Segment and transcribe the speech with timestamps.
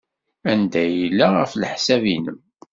[0.51, 2.39] Anda ay yella, ɣef leḥsab-nnem?